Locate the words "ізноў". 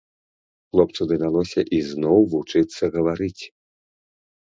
1.81-2.17